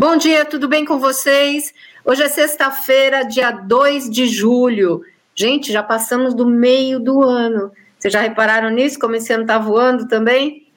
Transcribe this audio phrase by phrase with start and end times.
[0.00, 1.74] Bom dia, tudo bem com vocês?
[2.04, 5.02] Hoje é sexta-feira, dia 2 de julho.
[5.34, 7.72] Gente, já passamos do meio do ano.
[7.98, 8.96] Vocês já repararam nisso?
[8.96, 10.68] Como esse ano está voando também?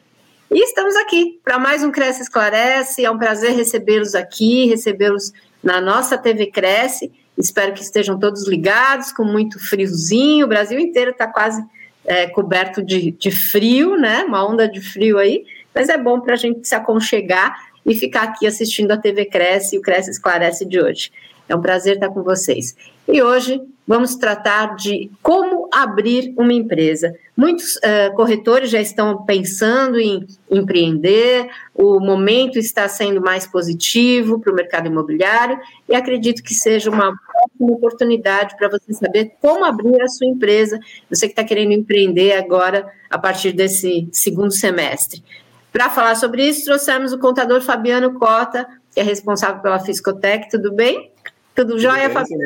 [0.49, 3.05] E estamos aqui para mais um Cresce Esclarece.
[3.05, 5.31] É um prazer recebê-los aqui, recebê-los
[5.63, 7.11] na nossa TV Cresce.
[7.37, 10.47] Espero que estejam todos ligados, com muito friozinho.
[10.47, 11.63] O Brasil inteiro está quase
[12.05, 14.23] é, coberto de, de frio, né?
[14.23, 15.45] Uma onda de frio aí.
[15.75, 19.75] Mas é bom para a gente se aconchegar e ficar aqui assistindo a TV Cresce
[19.75, 21.11] e o Cresce Esclarece de hoje.
[21.47, 22.75] É um prazer estar com vocês.
[23.05, 27.13] E hoje vamos tratar de como abrir uma empresa.
[27.35, 34.53] Muitos uh, corretores já estão pensando em empreender, o momento está sendo mais positivo para
[34.53, 40.01] o mercado imobiliário e acredito que seja uma ótima oportunidade para você saber como abrir
[40.01, 45.21] a sua empresa, você que está querendo empreender agora a partir desse segundo semestre.
[45.71, 50.49] Para falar sobre isso, trouxemos o contador Fabiano Cota, que é responsável pela Fiscotec.
[50.49, 51.11] Tudo bem?
[51.55, 52.43] Tudo jóia, Fabiano?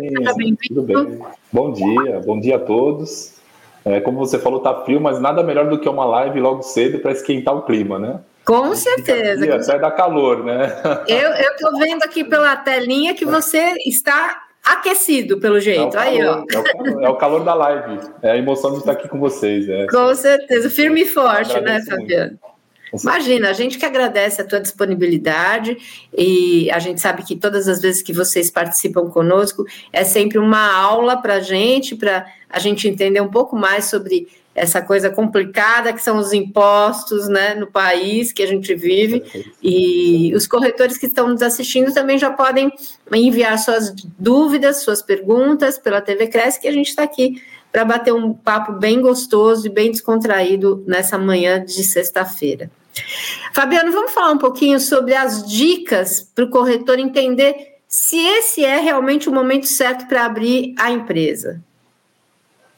[0.67, 1.19] Tudo bem.
[1.51, 3.33] Bom dia, bom dia a todos.
[3.83, 6.99] É, como você falou, tá frio, mas nada melhor do que uma live logo cedo
[6.99, 8.19] para esquentar o clima, né?
[8.43, 9.55] Com certeza.
[9.55, 10.71] Até dá calor, né?
[11.07, 15.97] Eu estou vendo aqui pela telinha que você está aquecido, pelo jeito.
[15.97, 16.37] É Aí, ó.
[16.37, 17.99] É o, calor, é o, calor, da live.
[18.21, 19.69] É a emoção de estar aqui com vocês.
[19.69, 19.87] É.
[19.87, 20.69] Com certeza.
[20.69, 22.39] Firme e forte, né, Fabiano?
[23.01, 25.77] Imagina, a gente que agradece a tua disponibilidade
[26.17, 30.73] e a gente sabe que todas as vezes que vocês participam conosco é sempre uma
[30.73, 35.91] aula para a gente, para a gente entender um pouco mais sobre essa coisa complicada
[35.91, 39.21] que são os impostos né, no país que a gente vive.
[39.61, 42.71] E os corretores que estão nos assistindo também já podem
[43.13, 48.13] enviar suas dúvidas, suas perguntas pela TV Cresce, que a gente está aqui para bater
[48.13, 52.71] um papo bem gostoso e bem descontraído nessa manhã de sexta-feira.
[53.53, 58.79] Fabiano, vamos falar um pouquinho sobre as dicas para o corretor entender se esse é
[58.79, 61.61] realmente o momento certo para abrir a empresa.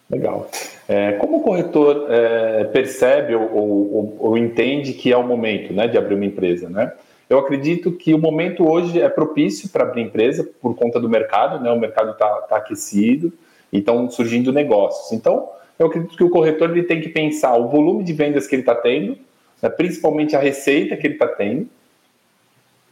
[0.10, 0.50] Legal.
[0.88, 5.88] É, como o corretor é, percebe ou, ou, ou, entende que é o momento né,
[5.88, 6.70] de abrir uma empresa?
[6.70, 6.94] Né?
[7.30, 11.62] Eu acredito que o momento hoje é propício para abrir empresa por conta do mercado,
[11.62, 11.72] né?
[11.72, 13.34] o mercado está tá aquecido,
[13.72, 15.12] e estão surgindo negócios.
[15.12, 18.56] Então, eu acredito que o corretor ele tem que pensar o volume de vendas que
[18.56, 19.18] ele está tendo,
[19.62, 21.68] né, principalmente a receita que ele está tendo,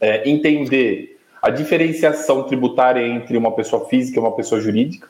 [0.00, 5.08] é, entender a diferenciação tributária entre uma pessoa física e uma pessoa jurídica,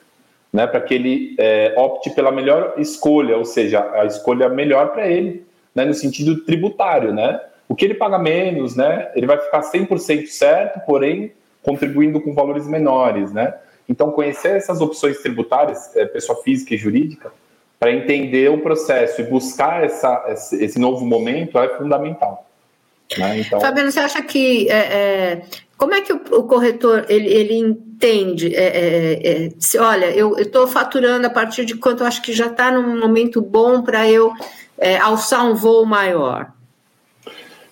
[0.52, 5.08] né, para que ele é, opte pela melhor escolha, ou seja, a escolha melhor para
[5.08, 7.40] ele, né, no sentido tributário, né?
[7.68, 9.10] O que ele paga menos, né?
[9.14, 13.54] Ele vai ficar 100% certo, porém contribuindo com valores menores, né?
[13.88, 17.32] Então, conhecer essas opções tributárias, é, pessoa física e jurídica,
[17.78, 22.46] para entender o processo e buscar essa, esse novo momento é fundamental.
[23.18, 23.40] Né?
[23.40, 23.60] Então...
[23.60, 25.42] Fabiano, você acha que é, é,
[25.76, 28.54] como é que o, o, corretor ele, ele entende?
[28.54, 32.32] É, é, é se, olha, eu estou faturando a partir de quanto eu acho que
[32.32, 34.32] já está num momento bom para eu
[34.78, 36.55] é, alçar um voo maior.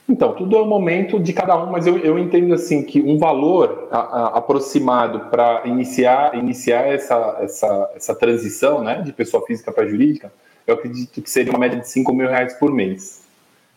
[0.08, 3.16] Então, tudo é o momento de cada um, mas eu, eu entendo assim que um
[3.16, 9.72] valor a, a, aproximado para iniciar, iniciar essa, essa, essa transição né, de pessoa física
[9.72, 10.30] para jurídica,
[10.66, 13.22] eu acredito que seria uma média de 5 mil reais por mês.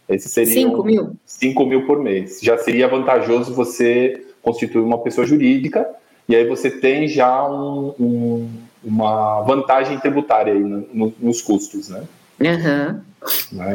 [0.10, 1.12] Esse seria 5 mil?
[1.26, 2.40] 5 mil por mês.
[2.42, 5.88] Já seria vantajoso você constituir uma pessoa jurídica
[6.28, 8.50] e aí você tem já um, um,
[8.84, 12.04] uma vantagem tributária aí no, no, nos custos, né?
[12.40, 13.02] Uhum.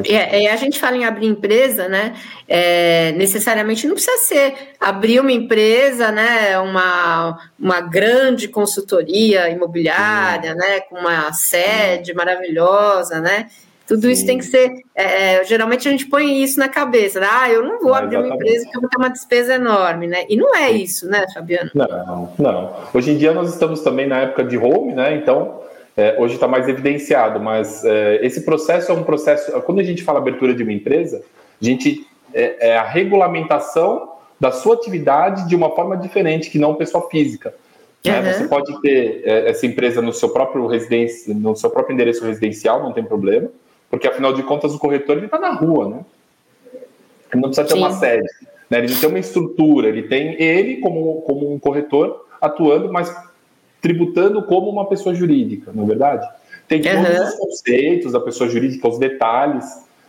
[0.09, 2.15] É, é, a gente fala em abrir empresa, né?
[2.49, 6.59] É, necessariamente não precisa ser abrir uma empresa, né?
[6.59, 10.81] Uma, uma grande consultoria imobiliária, né?
[10.81, 13.49] Com uma sede maravilhosa, né?
[13.87, 14.11] Tudo Sim.
[14.13, 14.73] isso tem que ser.
[14.95, 17.21] É, é, geralmente a gente põe isso na cabeça.
[17.21, 17.27] Né?
[17.31, 20.25] Ah, eu não vou abrir uma empresa porque eu vou ter uma despesa enorme, né?
[20.29, 21.71] E não é isso, né, Fabiano?
[21.75, 22.77] Não, não.
[22.95, 25.17] Hoje em dia nós estamos também na época de home, né?
[25.17, 25.61] Então
[25.97, 29.53] é, hoje está mais evidenciado, mas é, esse processo é um processo.
[29.63, 31.23] Quando a gente fala abertura de uma empresa,
[31.61, 36.75] a gente é, é, a regulamentação da sua atividade de uma forma diferente que não
[36.75, 37.55] pessoa física.
[38.05, 38.13] Uhum.
[38.13, 38.33] Né?
[38.33, 42.83] Você pode ter é, essa empresa no seu próprio residência, no seu próprio endereço residencial,
[42.83, 43.49] não tem problema,
[43.91, 46.05] porque afinal de contas o corretor ele está na rua, né?
[47.33, 47.79] Ele não precisa ter Sim.
[47.79, 48.29] uma sede,
[48.69, 48.79] né?
[48.79, 53.15] Ele tem uma estrutura, ele tem ele como, como um corretor atuando, mas
[53.83, 56.27] tributando como uma pessoa jurídica, não é verdade?
[56.69, 57.25] Tem todos uhum.
[57.25, 59.67] os conceitos da pessoa jurídica, os detalhes,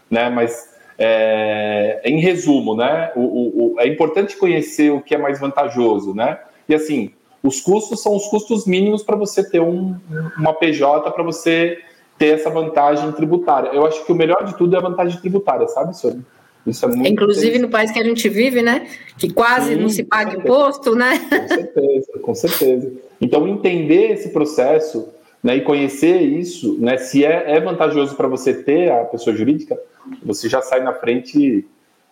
[0.10, 0.30] né?
[0.30, 3.12] Mas é, em resumo, né?
[3.16, 6.40] O, o, o, é importante conhecer o que é mais vantajoso, né?
[6.70, 7.12] E assim,
[7.42, 9.98] os custos são os custos mínimos para você ter um,
[10.38, 11.80] uma PJ, para você
[12.18, 13.70] ter essa vantagem tributária.
[13.70, 16.22] Eu acho que o melhor de tudo é a vantagem tributária, sabe, Sônia?
[16.66, 18.88] Isso é muito Inclusive no país que a gente vive, né?
[19.18, 21.20] Que quase Sim, não se paga imposto, né?
[21.20, 22.92] Com certeza, com certeza.
[23.20, 25.08] Então, entender esse processo
[25.44, 29.78] né, e conhecer isso, né, se é, é vantajoso para você ter a pessoa jurídica,
[30.24, 31.66] você já sai na frente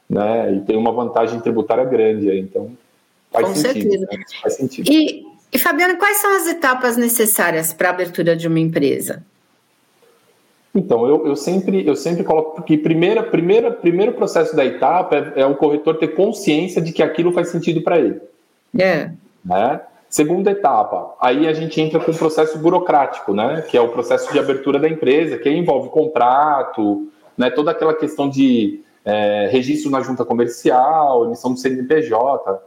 [0.10, 2.30] né, e tem uma vantagem tributária grande.
[2.38, 2.72] Então,
[3.32, 3.90] faz com sentido.
[3.90, 4.08] Certeza.
[4.12, 4.24] Né?
[4.42, 4.92] Faz sentido.
[4.92, 9.24] E, e, Fabiano, quais são as etapas necessárias para a abertura de uma empresa?
[10.74, 15.42] Então, eu, eu, sempre, eu sempre coloco que primeira, primeira, primeiro processo da etapa é,
[15.42, 18.22] é o corretor ter consciência de que aquilo faz sentido para ele.
[18.80, 19.12] É.
[19.44, 19.82] Né?
[20.10, 23.62] Segunda etapa, aí a gente entra com o processo burocrático, né?
[23.62, 27.50] Que é o processo de abertura da empresa, que envolve contrato, né?
[27.50, 32.62] Toda aquela questão de é, registro na junta comercial, emissão do CNPJ,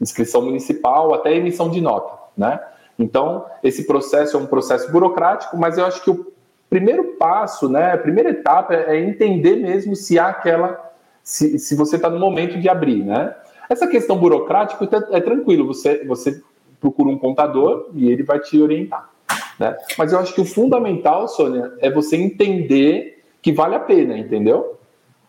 [0.00, 2.60] inscrição municipal, até emissão de nota, né?
[2.96, 6.31] Então, esse processo é um processo burocrático, mas eu acho que o
[6.72, 10.90] primeiro passo, né, a primeira etapa é entender mesmo se há aquela,
[11.22, 13.36] se, se você está no momento de abrir, né?
[13.68, 14.82] Essa questão burocrática
[15.12, 16.40] é, é tranquilo, você, você
[16.80, 19.10] procura um contador e ele vai te orientar,
[19.58, 19.76] né?
[19.98, 24.78] Mas eu acho que o fundamental, Sônia, é você entender que vale a pena, entendeu?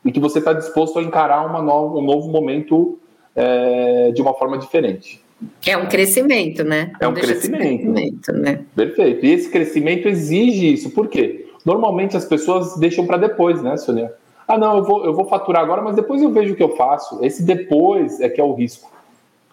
[0.05, 2.97] E que você está disposto a encarar uma um novo momento
[3.35, 5.21] é, de uma forma diferente.
[5.65, 6.91] É um crescimento, né?
[6.99, 7.91] É um crescimento.
[7.93, 8.59] crescimento né?
[8.75, 9.25] Perfeito.
[9.25, 10.89] E esse crescimento exige isso.
[10.91, 11.47] Por quê?
[11.65, 14.13] Normalmente as pessoas deixam para depois, né, Sônia?
[14.47, 16.75] Ah, não, eu vou, eu vou faturar agora, mas depois eu vejo o que eu
[16.75, 17.23] faço.
[17.23, 18.91] Esse depois é que é o risco.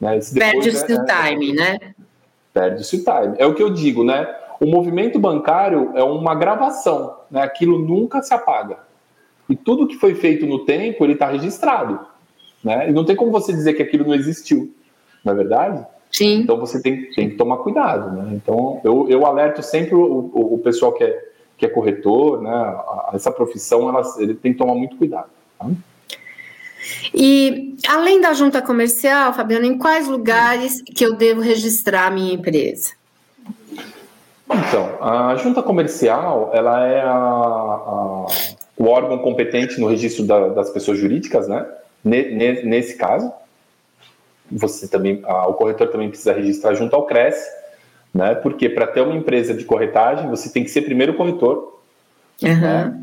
[0.00, 0.18] Né?
[0.34, 1.78] Perde-se o é, time, né?
[2.52, 3.34] Perde-se o time.
[3.38, 4.26] É o que eu digo, né?
[4.60, 7.42] O movimento bancário é uma gravação, né?
[7.42, 8.78] Aquilo nunca se apaga.
[9.48, 12.00] E tudo que foi feito no tempo, ele está registrado.
[12.62, 12.90] Né?
[12.90, 14.72] E não tem como você dizer que aquilo não existiu
[15.24, 15.86] não é verdade?
[16.10, 16.40] Sim.
[16.40, 18.30] Então você tem, tem que tomar cuidado, né?
[18.34, 21.24] Então eu, eu alerto sempre o, o, o pessoal que é,
[21.56, 22.50] que é corretor, né?
[22.50, 25.28] A, essa profissão, ela, ele tem que tomar muito cuidado.
[25.58, 25.68] Tá?
[27.14, 32.34] E além da junta comercial, Fabiano, em quais lugares que eu devo registrar a minha
[32.34, 32.92] empresa?
[34.52, 38.26] Então, a junta comercial, ela é a, a,
[38.76, 41.66] o órgão competente no registro da, das pessoas jurídicas, né?
[42.02, 43.30] nesse caso,
[44.50, 47.36] você também, a, o corretor também precisa registrar junto ao CRES,
[48.12, 48.34] né?
[48.34, 51.80] Porque para ter uma empresa de corretagem, você tem que ser primeiro corretor,
[52.42, 52.60] uhum.
[52.60, 53.00] né?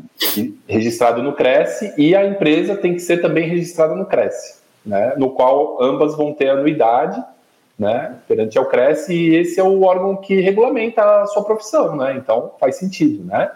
[0.66, 5.14] registrado no CRES, e a empresa tem que ser também registrada no CRES, né?
[5.16, 7.22] No qual ambas vão ter anuidade,
[7.78, 8.16] né?
[8.26, 12.16] Perante ao CRES, e esse é o órgão que regulamenta a sua profissão, né?
[12.16, 13.50] Então faz sentido, né?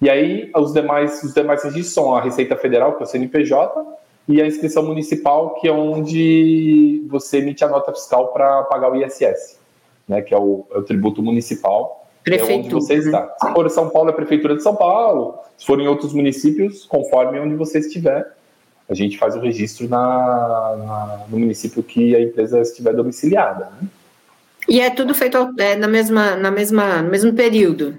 [0.00, 3.86] E aí os demais, os demais registros são a Receita Federal, que é o CNPJ,
[4.28, 8.96] e a inscrição municipal, que é onde você emite a nota fiscal para pagar o
[8.96, 9.58] ISS,
[10.06, 12.06] né, que é o, é o tributo municipal.
[12.22, 12.54] Prefeitura.
[12.54, 13.34] É onde você está.
[13.40, 15.38] Se for São Paulo, é a Prefeitura de São Paulo.
[15.58, 18.32] Se for em outros municípios, conforme onde você estiver,
[18.88, 23.72] a gente faz o registro na, na no município que a empresa estiver domiciliada.
[23.80, 23.88] Né?
[24.68, 27.96] E é tudo feito é, na mesma, na mesma, no mesmo período?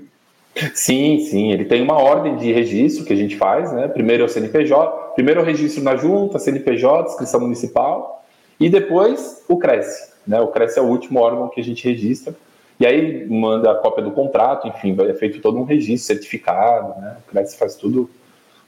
[0.76, 3.88] Sim, sim, ele tem uma ordem de registro que a gente faz, né?
[3.88, 8.24] Primeiro é o CNPJ, primeiro é o registro na junta, CNPJ, inscrição municipal,
[8.60, 10.40] e depois o CRES, né?
[10.40, 12.36] O CRES é o último órgão que a gente registra,
[12.80, 17.18] e aí manda a cópia do contrato, enfim, é feito todo um registro certificado, né?
[17.26, 18.08] O CRES faz tudo,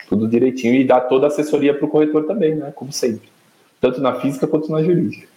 [0.09, 2.73] tudo direitinho e dá toda a assessoria para o corretor também, né?
[2.75, 3.29] Como sempre,
[3.79, 5.34] tanto na física quanto na jurídica.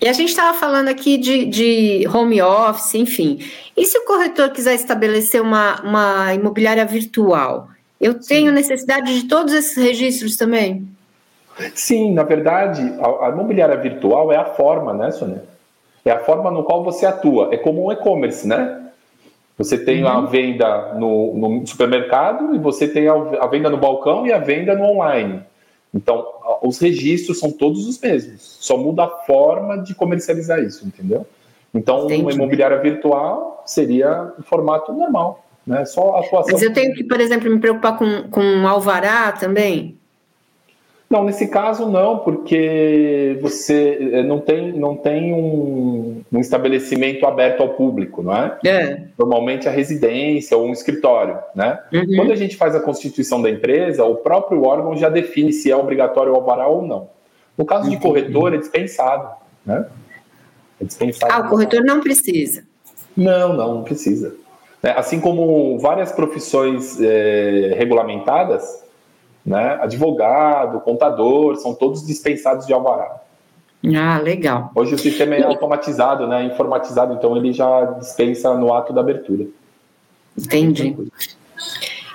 [0.00, 3.38] E a gente estava falando aqui de, de home office, enfim.
[3.76, 7.68] E se o corretor quiser estabelecer uma, uma imobiliária virtual?
[8.00, 8.54] Eu tenho Sim.
[8.54, 10.88] necessidade de todos esses registros também?
[11.74, 15.44] Sim, na verdade, a, a imobiliária virtual é a forma, né, Sônia?
[16.04, 17.50] É a forma no qual você atua.
[17.52, 18.80] É como um e-commerce, né?
[19.56, 20.08] Você tem uhum.
[20.08, 24.38] a venda no, no, supermercado e você tem a, a venda no balcão e a
[24.38, 25.40] venda no online.
[25.94, 26.26] Então,
[26.62, 31.26] os registros são todos os mesmos, só muda a forma de comercializar isso, entendeu?
[31.74, 32.22] Então, Entendi.
[32.22, 35.84] uma imobiliária virtual seria o formato normal, né?
[35.84, 36.52] Só a atuação.
[36.52, 39.98] Mas eu tenho que, por exemplo, me preocupar com, com alvará também?
[41.12, 47.60] Não, nesse caso não, porque você eh, não tem, não tem um, um estabelecimento aberto
[47.60, 48.58] ao público, não é?
[48.64, 49.04] é?
[49.18, 51.78] Normalmente a residência ou um escritório, né?
[51.92, 52.16] Uhum.
[52.16, 55.76] Quando a gente faz a constituição da empresa, o próprio órgão já define se é
[55.76, 57.10] obrigatório o alvará ou não.
[57.58, 59.28] No caso de corretor, é dispensado,
[59.66, 59.84] né?
[60.80, 61.30] É dispensado.
[61.30, 62.64] Ah, o corretor não precisa.
[63.14, 64.34] Não, não, não precisa.
[64.82, 68.82] É, assim como várias profissões é, regulamentadas,
[69.44, 69.78] né?
[69.80, 73.20] Advogado, contador, são todos dispensados de alvará.
[73.96, 74.70] Ah, legal.
[74.74, 76.44] Hoje o sistema é automatizado, né?
[76.44, 79.46] Informatizado, então ele já dispensa no ato da abertura.
[80.38, 80.96] Entendi.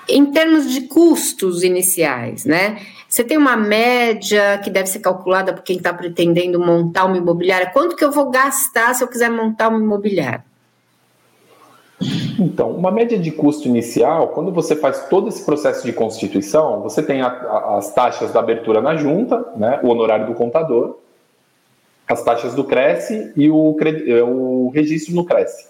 [0.10, 2.80] em termos de custos iniciais, né?
[3.08, 7.70] Você tem uma média que deve ser calculada por quem está pretendendo montar uma imobiliária?
[7.72, 10.44] Quanto que eu vou gastar se eu quiser montar uma imobiliária?
[12.40, 17.02] Então, uma média de custo inicial, quando você faz todo esse processo de constituição, você
[17.02, 20.98] tem a, a, as taxas da abertura na junta, né, o honorário do contador,
[22.08, 23.76] as taxas do Cresce e o,
[24.26, 25.68] o registro no Cresce.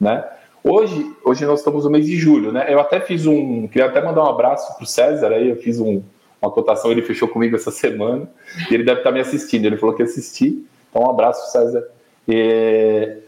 [0.00, 0.24] Né?
[0.64, 2.66] Hoje, hoje nós estamos no mês de julho, né?
[2.68, 3.68] Eu até fiz um.
[3.68, 6.02] Queria até mandar um abraço para o César aí, eu fiz um,
[6.42, 8.28] uma cotação, ele fechou comigo essa semana,
[8.68, 10.66] e ele deve estar me assistindo, ele falou que ia assistir.
[10.90, 11.86] Então, um abraço, César.
[12.26, 13.18] E,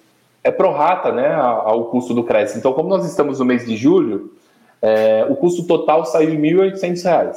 [0.42, 2.58] é prorata né, ao custo do Cresce.
[2.58, 4.32] Então, como nós estamos no mês de julho,
[4.80, 7.34] é, o custo total saiu de R$ 1.800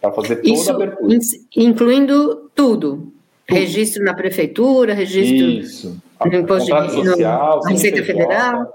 [0.00, 1.18] para fazer toda Isso, a abertura.
[1.56, 3.12] Incluindo tudo.
[3.48, 6.02] Registro na prefeitura, registro Isso.
[6.20, 8.74] no imposto de social, no, Receita Federal.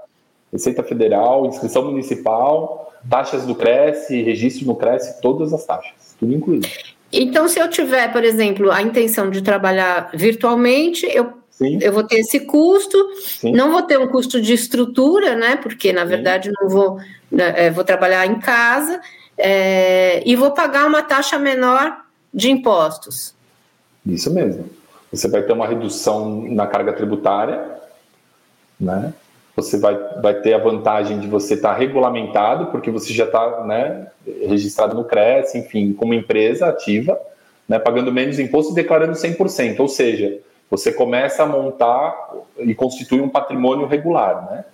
[0.50, 6.66] Receita Federal, inscrição municipal, taxas do Cresce, registro no Cresce, todas as taxas, tudo incluído.
[7.12, 11.78] Então, se eu tiver, por exemplo, a intenção de trabalhar virtualmente, eu Sim.
[11.80, 13.52] Eu vou ter esse custo, Sim.
[13.52, 15.56] não vou ter um custo de estrutura, né?
[15.56, 16.98] Porque na verdade não vou,
[17.30, 19.00] né, é, vou trabalhar em casa
[19.36, 23.34] é, e vou pagar uma taxa menor de impostos.
[24.04, 24.68] Isso mesmo.
[25.12, 27.62] Você vai ter uma redução na carga tributária,
[28.80, 29.12] né?
[29.54, 33.64] Você vai, vai ter a vantagem de você estar tá regulamentado, porque você já está
[33.66, 34.06] né,
[34.48, 37.20] registrado no CRES, enfim, como empresa ativa,
[37.68, 39.78] né, pagando menos imposto e declarando 100%.
[39.80, 40.38] Ou seja,
[40.72, 42.16] você começa a montar
[42.58, 44.64] e constituir um patrimônio regular, né?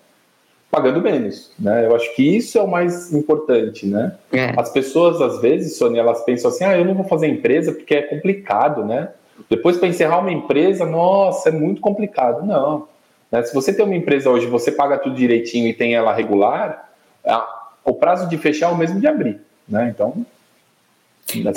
[0.71, 1.87] Pagando menos, né?
[1.87, 4.17] Eu acho que isso é o mais importante, né?
[4.33, 4.53] É.
[4.57, 7.97] As pessoas, às vezes, Sônia, elas pensam assim, ah, eu não vou fazer empresa porque
[7.97, 9.09] é complicado, né?
[9.51, 12.47] Depois, para encerrar uma empresa, nossa, é muito complicado.
[12.47, 12.87] Não.
[13.29, 13.43] Né?
[13.43, 16.93] Se você tem uma empresa hoje, você paga tudo direitinho e tem ela regular,
[17.27, 19.93] a, o prazo de fechar é o mesmo de abrir, né?
[19.93, 20.25] Então...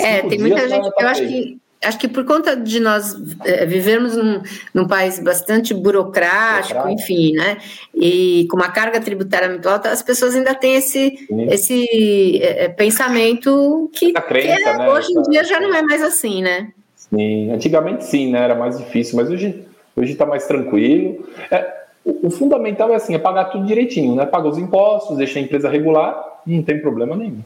[0.00, 3.66] É, tem muita gente, tá eu acho que acho que por conta de nós é,
[3.66, 7.58] vivermos num, num, país bastante burocrático, enfim, né?
[7.94, 13.90] E com uma carga tributária muito alta, as pessoas ainda têm esse, esse é, pensamento
[13.92, 14.88] que, crença, que é, né?
[14.90, 16.72] hoje em dia já não é mais assim, né?
[16.96, 18.44] Sim, antigamente sim, né?
[18.44, 19.64] Era mais difícil, mas hoje
[19.96, 21.26] hoje está mais tranquilo.
[21.50, 24.26] É, o, o, fundamental é assim, é pagar tudo direitinho, né?
[24.26, 27.40] Paga os impostos, deixa a empresa regular, não tem problema nenhum.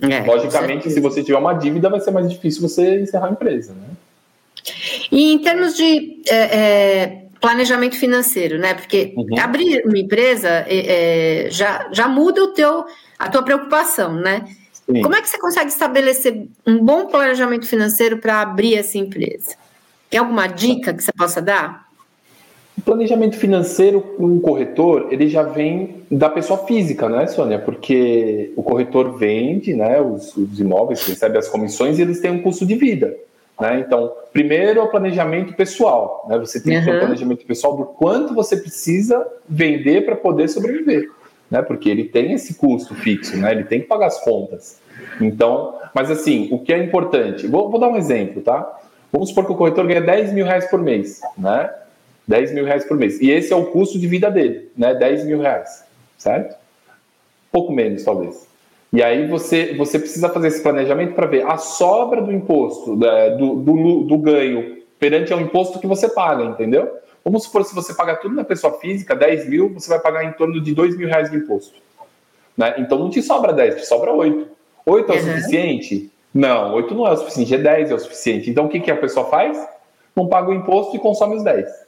[0.00, 3.72] É, Logicamente, se você tiver uma dívida, vai ser mais difícil você encerrar a empresa,
[3.72, 3.88] né?
[5.10, 8.74] E em termos de é, é, planejamento financeiro, né?
[8.74, 9.38] Porque uhum.
[9.40, 12.84] abrir uma empresa é, é, já, já muda o teu,
[13.18, 14.44] a tua preocupação, né?
[14.72, 15.02] Sim.
[15.02, 19.56] Como é que você consegue estabelecer um bom planejamento financeiro para abrir essa empresa?
[20.08, 21.87] Tem alguma dica que você possa dar?
[22.88, 27.58] Planejamento financeiro, um corretor, ele já vem da pessoa física, né, Sônia?
[27.58, 32.40] Porque o corretor vende né, os, os imóveis, recebe as comissões e eles têm um
[32.40, 33.14] custo de vida.
[33.60, 33.84] Né?
[33.86, 36.24] Então, primeiro é o planejamento pessoal.
[36.30, 36.38] Né?
[36.38, 41.10] Você tem que ter um planejamento pessoal do quanto você precisa vender para poder sobreviver.
[41.50, 41.60] Né?
[41.60, 43.52] Porque ele tem esse custo fixo, né?
[43.52, 44.80] ele tem que pagar as contas.
[45.20, 47.48] Então, mas assim, o que é importante?
[47.48, 48.78] Vou, vou dar um exemplo, tá?
[49.12, 51.68] Vamos supor que o corretor ganha 10 mil reais por mês, né?
[52.28, 53.18] 10 mil reais por mês.
[53.20, 54.94] E esse é o custo de vida dele, né?
[54.94, 55.82] 10 mil reais,
[56.18, 56.54] certo?
[57.50, 58.46] Pouco menos, talvez.
[58.92, 63.56] E aí você, você precisa fazer esse planejamento para ver a sobra do imposto, do,
[63.56, 66.98] do, do ganho, perante ao imposto que você paga, entendeu?
[67.24, 70.32] Vamos supor, se você paga tudo na pessoa física, 10 mil, você vai pagar em
[70.32, 71.78] torno de 2 mil reais de imposto.
[72.56, 72.74] Né?
[72.78, 74.48] Então não te sobra 10, te sobra 8.
[74.86, 75.22] 8 é o uhum.
[75.22, 76.12] suficiente?
[76.32, 78.50] Não, 8 não é o suficiente, é 10 é o suficiente.
[78.50, 79.58] Então o que, que a pessoa faz?
[80.14, 81.87] Não paga o imposto e consome os 10.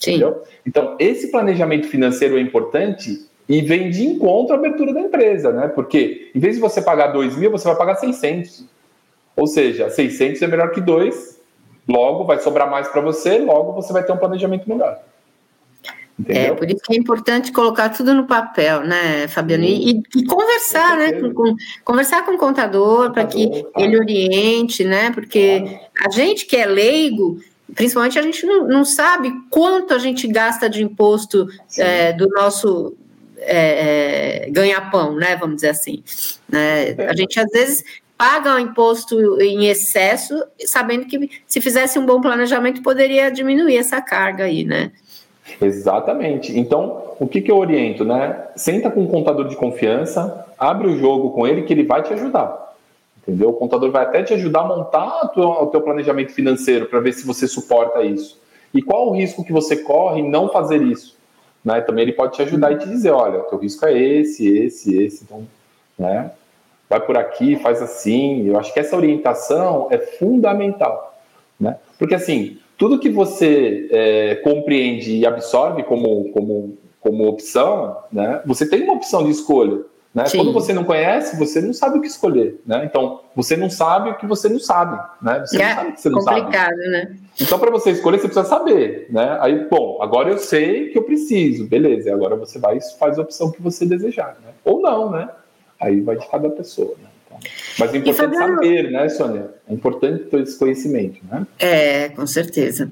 [0.00, 0.12] Sim.
[0.12, 0.42] Entendeu?
[0.66, 5.68] Então, esse planejamento financeiro é importante e vem de encontro à abertura da empresa, né?
[5.68, 8.64] Porque em vez de você pagar 2 mil, você vai pagar 600.
[9.36, 11.40] Ou seja, 600 é melhor que 2,
[11.88, 14.98] logo vai sobrar mais para você, logo você vai ter um planejamento melhor.
[16.18, 16.52] Entendeu?
[16.52, 19.64] É, por isso que é importante colocar tudo no papel, né, Fabiano?
[19.64, 21.12] E, e, conversar, né?
[21.14, 23.80] Com, com, conversar com o contador para que tá.
[23.80, 25.10] ele oriente, né?
[25.12, 25.80] Porque claro.
[26.06, 27.40] a gente que é leigo,
[27.74, 32.96] principalmente a gente não, não sabe quanto a gente gasta de imposto é, do nosso
[33.38, 35.36] é, é, ganha-pão, né?
[35.36, 36.02] Vamos dizer assim.
[36.48, 36.94] Né?
[37.08, 37.84] A gente às vezes
[38.16, 44.00] paga o imposto em excesso, sabendo que se fizesse um bom planejamento poderia diminuir essa
[44.00, 44.92] carga aí, né?
[45.60, 46.56] Exatamente.
[46.58, 48.48] Então, o que, que eu oriento, né?
[48.54, 52.12] Senta com um contador de confiança, abre o jogo com ele que ele vai te
[52.12, 52.69] ajudar
[53.22, 53.50] entendeu?
[53.50, 57.26] O contador vai até te ajudar a montar o teu planejamento financeiro para ver se
[57.26, 58.40] você suporta isso.
[58.72, 61.16] E qual o risco que você corre em não fazer isso?
[61.64, 61.80] Né?
[61.80, 65.24] Também ele pode te ajudar e te dizer, olha, teu risco é esse, esse, esse.
[65.24, 65.46] Então,
[65.98, 66.30] né?
[66.88, 68.46] Vai por aqui, faz assim.
[68.48, 71.20] Eu acho que essa orientação é fundamental,
[71.58, 71.76] né?
[71.98, 78.40] Porque assim, tudo que você é, compreende e absorve como, como, como opção, né?
[78.46, 79.82] Você tem uma opção de escolha.
[80.12, 80.24] Né?
[80.28, 82.60] Quando você não conhece, você não sabe o que escolher.
[82.66, 82.84] Né?
[82.84, 85.00] Então, você não sabe o que você não sabe.
[85.22, 85.40] Né?
[85.46, 86.88] Você é não sabe o que você não complicado, sabe.
[86.88, 87.16] né?
[87.40, 89.06] Então, para você escolher, você precisa saber.
[89.10, 89.38] Né?
[89.40, 91.66] Aí, bom, agora eu sei que eu preciso.
[91.66, 94.36] Beleza, agora você vai e faz a opção que você desejar.
[94.44, 94.50] Né?
[94.64, 95.28] Ou não, né?
[95.80, 96.96] Aí vai de cada pessoa.
[97.00, 97.08] Né?
[97.26, 97.38] Então,
[97.78, 98.54] mas é importante Fabiano...
[98.56, 99.50] saber, né, Sônia?
[99.68, 101.20] É importante ter esse conhecimento.
[101.30, 101.46] Né?
[101.56, 102.90] É, com certeza.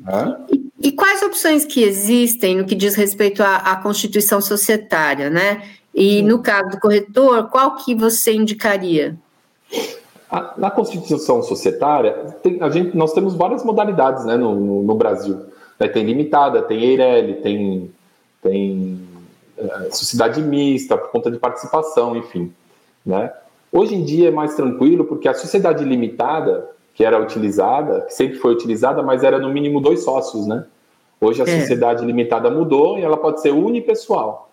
[0.52, 5.62] E, e, quais opções que existem no que diz respeito à, à constituição societária, né?
[6.00, 9.16] E no caso do corretor, qual que você indicaria?
[10.56, 15.46] Na Constituição Societária, tem, a gente, nós temos várias modalidades né, no, no, no Brasil.
[15.76, 17.90] Né, tem limitada, tem EIRELI, tem,
[18.40, 19.00] tem
[19.58, 22.52] é, sociedade mista, por conta de participação, enfim.
[23.04, 23.32] Né?
[23.72, 28.38] Hoje em dia é mais tranquilo, porque a sociedade limitada, que era utilizada, que sempre
[28.38, 30.64] foi utilizada, mas era no mínimo dois sócios, né?
[31.20, 31.60] Hoje a é.
[31.60, 34.48] sociedade limitada mudou e ela pode ser unipessoal.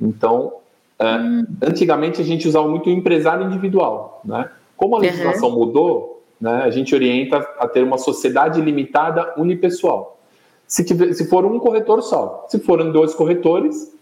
[0.00, 0.52] Então,
[1.00, 1.46] hum.
[1.62, 4.50] Antigamente a gente usava muito o empresário individual, né?
[4.76, 5.58] Como a legislação uhum.
[5.58, 10.18] mudou, né, a gente orienta a ter uma sociedade limitada unipessoal.
[10.66, 13.94] Se, tiver, se for um corretor só, se forem dois corretores,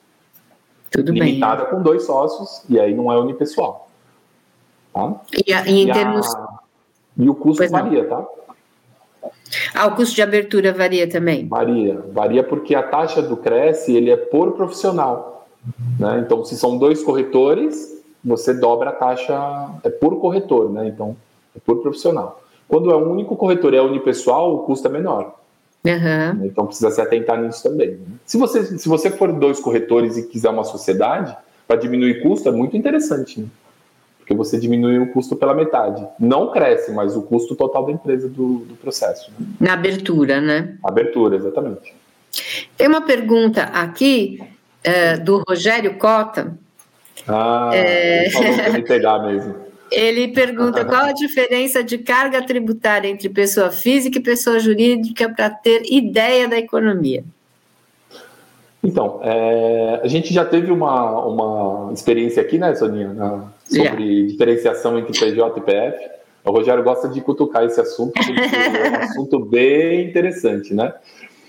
[0.90, 1.70] Tudo limitada bem.
[1.70, 3.88] com dois sócios, e aí não é unipessoal.
[4.92, 5.20] Tá?
[5.46, 6.34] E, a, e e termos.
[6.34, 6.58] A,
[7.18, 8.10] e o custo pois varia, não.
[8.10, 8.28] tá?
[9.74, 11.46] Ah, o custo de abertura varia também?
[11.46, 15.33] Varia, varia porque a taxa do Cresce ele é por profissional.
[15.98, 16.22] Né?
[16.24, 20.88] Então, se são dois corretores, você dobra a taxa, é por corretor, né?
[20.88, 21.16] então
[21.56, 22.42] é por profissional.
[22.66, 25.34] Quando é um único corretor e é unipessoal, o custo é menor.
[25.84, 26.46] Uhum.
[26.46, 27.90] Então precisa se atentar nisso também.
[27.90, 28.06] Né?
[28.24, 31.36] Se, você, se você for dois corretores e quiser uma sociedade,
[31.68, 33.40] para diminuir custo é muito interessante.
[33.40, 33.46] Né?
[34.18, 36.06] Porque você diminui o custo pela metade.
[36.18, 39.30] Não cresce, mas o custo total da empresa do, do processo.
[39.38, 39.46] Né?
[39.60, 40.78] Na abertura, né?
[40.82, 41.94] Abertura, exatamente.
[42.76, 44.42] Tem uma pergunta aqui
[44.84, 46.56] é, do Rogério Cota.
[47.26, 48.26] Ah, é...
[48.26, 49.64] ele mesmo.
[49.90, 55.50] Ele pergunta qual a diferença de carga tributária entre pessoa física e pessoa jurídica para
[55.50, 57.22] ter ideia da economia.
[58.82, 64.32] Então, é, a gente já teve uma, uma experiência aqui, né, Soninha, na, sobre yeah.
[64.32, 66.10] diferenciação entre PJ e PF.
[66.44, 70.92] O Rogério gosta de cutucar esse assunto, porque é um assunto bem interessante, né?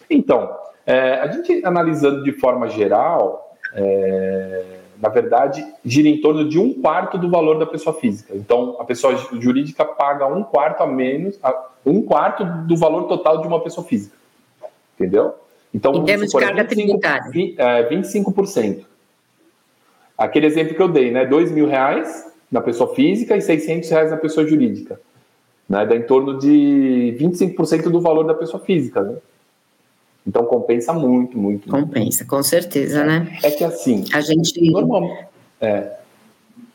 [0.10, 0.50] Então,
[0.86, 4.64] é, a gente analisando de forma geral, é,
[5.02, 8.34] na verdade, gira em torno de um quarto do valor da pessoa física.
[8.36, 11.40] Então, a pessoa jurídica paga um quarto a menos,
[11.86, 14.16] um quarto do valor total de uma pessoa física.
[14.96, 15.34] Entendeu?
[15.74, 17.90] Então, em termos supor, de carga 25, tributária.
[17.90, 18.80] 25%.
[18.80, 18.84] É,
[20.18, 21.26] Aquele exemplo que eu dei, né?
[21.26, 25.00] Dois mil reais na pessoa física e 600 reais na pessoa jurídica.
[25.68, 25.86] Né?
[25.86, 29.18] Dá em torno de 25% do valor da pessoa física, né?
[30.28, 31.70] Então compensa muito, muito.
[31.70, 32.28] Compensa, muito.
[32.28, 33.38] com certeza, né?
[33.44, 34.06] É que assim.
[34.12, 34.60] A gente.
[34.72, 35.30] Normal,
[35.62, 35.92] é,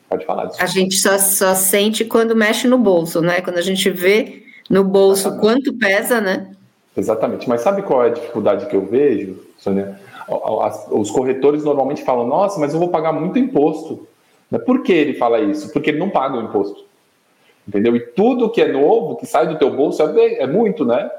[0.09, 0.61] pode falar disso.
[0.61, 3.41] A gente só, só sente quando mexe no bolso, né?
[3.41, 5.41] Quando a gente vê no bolso Exatamente.
[5.41, 6.55] quanto pesa, né?
[6.95, 7.49] Exatamente.
[7.49, 9.99] Mas sabe qual é a dificuldade que eu vejo, Sônia?
[10.89, 14.07] Os corretores normalmente falam: nossa, mas eu vou pagar muito imposto.
[14.65, 15.71] Por que ele fala isso?
[15.71, 16.85] Porque ele não paga o imposto.
[17.67, 17.95] Entendeu?
[17.95, 21.09] E tudo que é novo, que sai do teu bolso, é, é muito, né?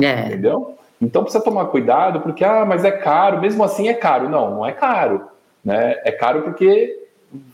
[0.00, 0.26] É.
[0.26, 0.76] Entendeu?
[1.02, 4.28] Então precisa tomar cuidado, porque, ah, mas é caro, mesmo assim é caro.
[4.28, 5.26] Não, não é caro.
[5.64, 6.00] Né?
[6.04, 6.96] É caro porque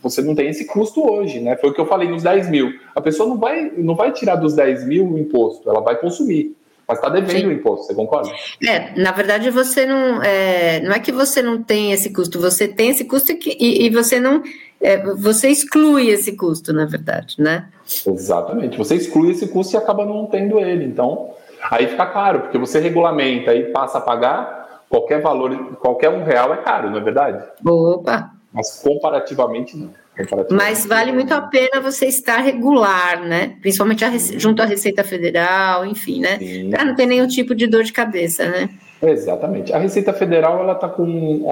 [0.03, 1.55] você não tem esse custo hoje, né?
[1.57, 2.73] Foi o que eu falei nos 10 mil.
[2.93, 6.55] A pessoa não vai, não vai tirar dos 10 mil o imposto, ela vai consumir.
[6.87, 7.47] Mas está devendo Sim.
[7.47, 8.31] o imposto, você concorda?
[8.67, 10.23] É, na verdade, você não.
[10.23, 13.89] É, não é que você não tem esse custo, você tem esse custo e, e
[13.91, 14.41] você não.
[14.81, 17.67] É, você exclui esse custo, na verdade, né?
[18.07, 18.75] Exatamente.
[18.75, 20.83] Você exclui esse custo e acaba não tendo ele.
[20.83, 21.29] Então,
[21.71, 26.53] Aí fica caro, porque você regulamenta e passa a pagar, qualquer valor, qualquer um real
[26.53, 27.43] é caro, não é verdade?
[27.65, 28.31] Opa!
[28.51, 29.89] Mas comparativamente não.
[30.17, 33.55] Comparativamente, Mas vale muito a pena você estar regular, né?
[33.61, 36.39] Principalmente a, junto à Receita Federal, enfim, né?
[36.69, 38.69] Para não ter nenhum tipo de dor de cabeça, né?
[39.01, 39.71] Exatamente.
[39.71, 41.45] A Receita Federal ela está com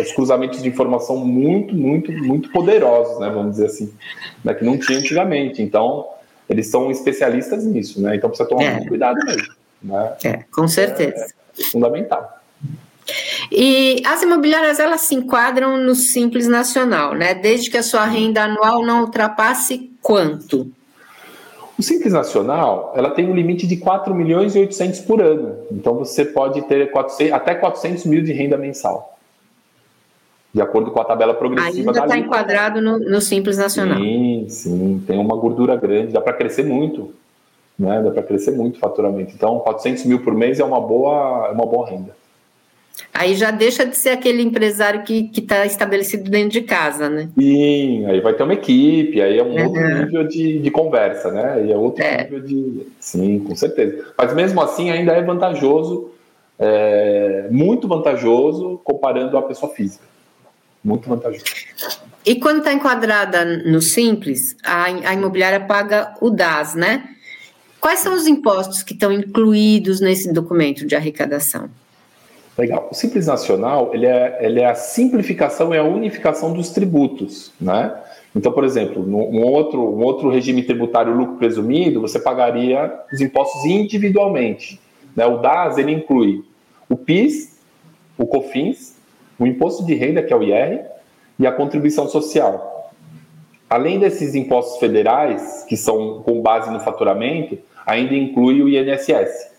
[0.00, 3.30] os cruzamentos de informação muito, muito, muito poderosos, né?
[3.30, 3.94] Vamos dizer assim,
[4.44, 4.52] né?
[4.52, 5.62] que não tinha antigamente.
[5.62, 6.06] Então,
[6.48, 8.16] eles são especialistas nisso, né?
[8.16, 8.74] Então precisa tomar é.
[8.74, 9.54] muito cuidado mesmo.
[9.82, 10.12] Né?
[10.24, 11.26] É, com certeza.
[11.58, 12.40] É, é fundamental.
[13.52, 17.34] E as imobiliárias elas se enquadram no Simples Nacional, né?
[17.34, 20.70] Desde que a sua renda anual não ultrapasse quanto?
[21.78, 25.58] O Simples Nacional, ela tem um limite de 4 milhões e 800 por ano.
[25.70, 29.15] Então você pode ter 400, até 400 mil de renda mensal.
[30.56, 33.98] De acordo com a tabela progressiva Ainda está enquadrado no, no, Simples Nacional.
[33.98, 37.12] Sim, sim, tem uma gordura grande, dá para crescer muito,
[37.78, 38.02] né?
[38.02, 39.34] Dá para crescer muito o faturamento.
[39.34, 42.16] Então, 400 mil por mês é uma boa, é uma boa renda.
[43.12, 47.28] Aí já deixa de ser aquele empresário que está estabelecido dentro de casa, né?
[47.38, 49.64] Sim, aí vai ter uma equipe, aí é um uhum.
[49.66, 51.52] outro nível de, de conversa, né?
[51.56, 52.22] Aí é outro é.
[52.22, 52.86] nível de.
[52.98, 54.06] Sim, com certeza.
[54.16, 56.12] Mas mesmo assim ainda é vantajoso,
[56.58, 60.15] é, muito vantajoso comparando a pessoa física.
[60.86, 61.44] Muito vantajoso.
[62.24, 67.08] E quando está enquadrada no Simples, a, a imobiliária paga o DAS, né?
[67.80, 71.68] Quais são os impostos que estão incluídos nesse documento de arrecadação?
[72.56, 72.88] Legal.
[72.90, 77.92] O Simples Nacional, ele é, ele é a simplificação e a unificação dos tributos, né?
[78.34, 83.64] Então, por exemplo, um outro, um outro regime tributário lucro presumido, você pagaria os impostos
[83.64, 84.80] individualmente.
[85.16, 85.26] Né?
[85.26, 86.44] O DAS, ele inclui
[86.88, 87.58] o PIS,
[88.16, 88.95] o COFINS,
[89.38, 90.84] o imposto de renda, que é o IR,
[91.38, 92.92] e a contribuição social.
[93.68, 99.50] Além desses impostos federais, que são com base no faturamento, ainda inclui o INSS.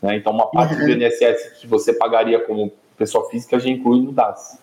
[0.00, 0.16] Né?
[0.16, 0.86] Então, uma parte uhum.
[0.86, 4.58] do INSS que você pagaria como pessoa física já inclui no DAS.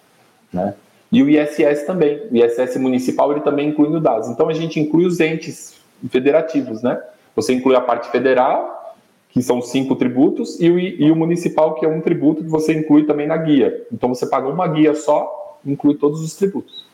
[0.51, 0.73] Né?
[1.11, 2.27] E o ISS também.
[2.31, 4.29] O ISS municipal ele também inclui no DAS.
[4.29, 5.75] Então, a gente inclui os entes
[6.09, 6.81] federativos.
[6.81, 6.99] Né?
[7.35, 8.72] Você inclui a parte federal,
[9.33, 12.71] que são cinco tributos, e o, e o municipal, que é um tributo que você
[12.71, 13.85] inclui também na guia.
[13.91, 16.85] Então, você paga uma guia só, inclui todos os tributos.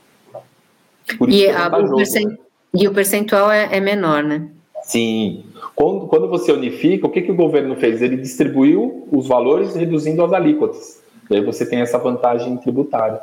[1.28, 2.30] E, é a, o percent...
[2.30, 2.38] né?
[2.74, 4.48] e o percentual é, é menor, né?
[4.84, 5.44] Sim.
[5.76, 8.02] Quando, quando você unifica, o que, que o governo fez?
[8.02, 11.04] Ele distribuiu os valores reduzindo as alíquotas.
[11.30, 13.20] E aí você tem essa vantagem tributária.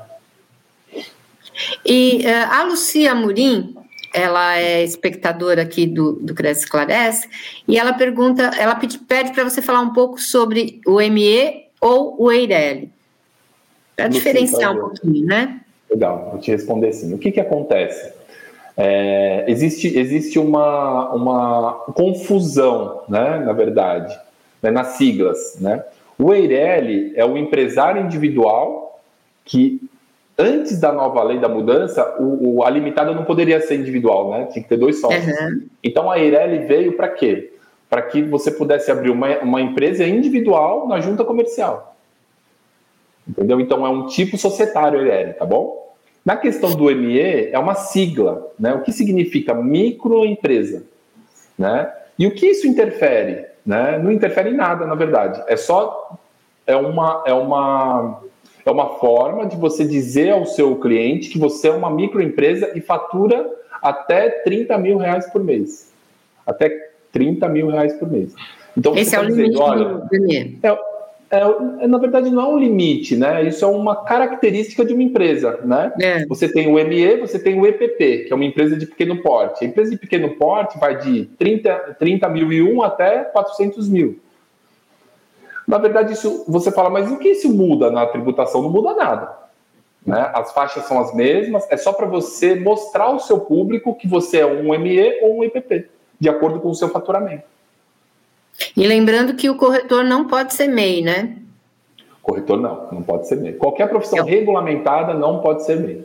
[1.85, 3.75] E uh, a Lucia Murim,
[4.17, 7.29] ela é espectadora aqui do, do Cresce Esclarece,
[7.69, 12.33] e ela pergunta, ela pede, para você falar um pouco sobre o ME ou o
[12.33, 12.91] EIRELI.
[13.95, 15.61] Para diferenciar um pouquinho, né?
[15.91, 17.13] Legal, vou te responder assim.
[17.13, 18.11] O que, que acontece?
[18.75, 24.19] É, existe existe uma, uma confusão, né, na verdade,
[24.63, 25.59] né, nas siglas.
[25.61, 25.85] Né?
[26.19, 28.99] O Eireli é o empresário individual
[29.45, 29.81] que,
[30.39, 34.47] antes da nova lei da mudança, o, o a limitada não poderia ser individual, né?
[34.47, 35.27] tinha que ter dois sócios.
[35.27, 35.67] Uhum.
[35.83, 37.53] Então a Eireli veio para quê?
[37.89, 41.97] Para que você pudesse abrir uma, uma empresa individual na junta comercial.
[43.27, 43.61] Entendeu?
[43.61, 45.87] Então é um tipo societário Eireli, tá bom?
[46.25, 48.75] Na questão do ME, é uma sigla, né?
[48.75, 50.83] O que significa microempresa,
[51.57, 51.93] né?
[52.19, 53.47] E o que isso interfere?
[53.65, 53.99] Né?
[53.99, 55.43] Não interfere em nada, na verdade.
[55.47, 56.19] É só
[56.67, 58.21] é uma é uma
[58.69, 62.81] é uma forma de você dizer ao seu cliente que você é uma microempresa e
[62.81, 63.49] fatura
[63.83, 65.93] até 30 mil reais por mês.
[66.47, 68.35] Até 30 mil reais por mês.
[68.77, 70.03] Então, Esse é o tá limite olha.
[70.63, 70.69] É,
[71.31, 71.39] é,
[71.81, 73.45] é, na verdade, não é um limite, né?
[73.45, 75.93] Isso é uma característica de uma empresa, né?
[76.01, 76.27] É.
[76.27, 79.65] Você tem o ME, você tem o EPP, que é uma empresa de pequeno porte.
[79.65, 84.21] A empresa de pequeno porte vai de 30, 30 mil e um até 400 mil.
[85.67, 88.63] Na verdade, isso você fala, mas o que isso muda na tributação?
[88.63, 89.37] Não muda nada.
[90.05, 90.31] Né?
[90.33, 94.39] As faixas são as mesmas, é só para você mostrar ao seu público que você
[94.39, 95.89] é um ME ou um EPP,
[96.21, 97.45] de acordo com o seu faturamento.
[98.77, 101.37] E lembrando que o corretor não pode ser MEI, né?
[102.23, 103.55] Corretor não, não pode ser MEI.
[103.55, 104.23] Qualquer profissão é.
[104.23, 106.05] regulamentada não pode ser MEI.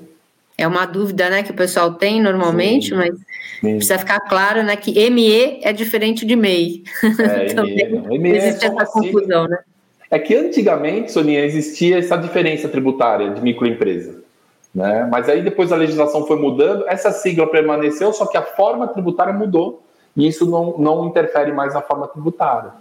[0.61, 2.95] É uma dúvida, né, que o pessoal tem normalmente, Sim.
[2.95, 3.15] mas
[3.59, 3.75] Sim.
[3.77, 6.83] precisa ficar claro, né, que ME é diferente de MEI.
[7.19, 9.57] É, Também ME, existe é essa confusão, né?
[10.09, 14.21] É que antigamente, Soninha, existia essa diferença tributária de microempresa.
[14.73, 15.07] Né?
[15.09, 19.33] Mas aí depois a legislação foi mudando, essa sigla permaneceu, só que a forma tributária
[19.33, 19.81] mudou
[20.15, 22.71] e isso não, não interfere mais na forma tributária.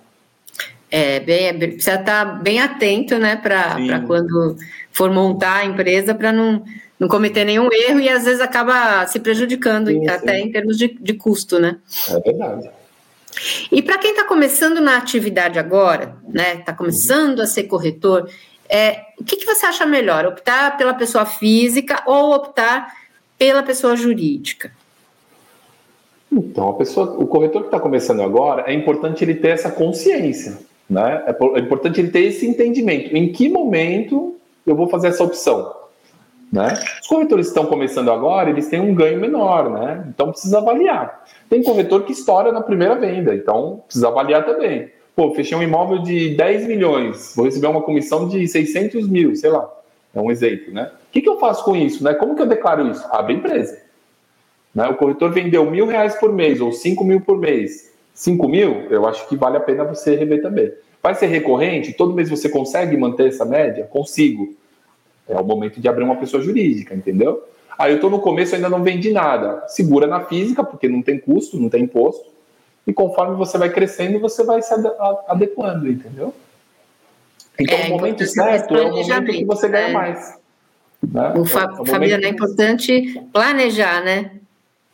[0.90, 4.56] É, bem, é, precisa estar bem atento, né, para quando
[4.90, 6.64] for montar a empresa, para não,
[7.00, 10.44] não cometer nenhum erro e às vezes acaba se prejudicando, sim, até sim.
[10.44, 11.78] em termos de, de custo, né?
[12.10, 12.70] É verdade.
[13.72, 18.28] E para quem está começando na atividade agora, né, está começando a ser corretor,
[18.68, 22.94] é, o que, que você acha melhor, optar pela pessoa física ou optar
[23.38, 24.70] pela pessoa jurídica?
[26.30, 30.58] Então, a pessoa, o corretor que está começando agora, é importante ele ter essa consciência,
[30.88, 31.24] né?
[31.26, 33.16] É, é importante ele ter esse entendimento.
[33.16, 34.36] Em que momento
[34.66, 35.79] eu vou fazer essa opção?
[36.52, 36.74] Né?
[37.00, 40.04] Os corretores que estão começando agora, eles têm um ganho menor, né?
[40.08, 41.24] Então precisa avaliar.
[41.48, 44.90] Tem corretor que estoura na primeira venda, então precisa avaliar também.
[45.14, 49.50] Pô, fechei um imóvel de 10 milhões, vou receber uma comissão de 600 mil, sei
[49.50, 49.70] lá.
[50.12, 50.90] É um exemplo, né?
[51.08, 52.14] O que, que eu faço com isso, né?
[52.14, 53.06] Como que eu declaro isso?
[53.10, 53.80] Abre empresa.
[54.74, 54.88] Né?
[54.88, 57.92] O corretor vendeu mil reais por mês ou cinco mil por mês.
[58.12, 60.72] Cinco mil, eu acho que vale a pena você rever também.
[61.02, 61.92] Vai ser recorrente?
[61.92, 63.84] Todo mês você consegue manter essa média?
[63.84, 64.54] Consigo.
[65.30, 67.44] É o momento de abrir uma pessoa jurídica, entendeu?
[67.78, 69.64] Aí eu estou no começo, ainda não vendi nada.
[69.68, 72.30] Segura na física, porque não tem custo, não tem imposto.
[72.86, 74.74] E conforme você vai crescendo, você vai se
[75.28, 76.34] adequando, entendeu?
[77.58, 79.92] Então, é, o momento certo é o momento que você ganha é.
[79.92, 80.38] mais.
[81.02, 81.34] Né?
[81.36, 84.32] O Fa é, Fabiano, é importante planejar, né?